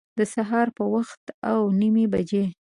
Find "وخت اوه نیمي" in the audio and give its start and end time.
0.95-2.05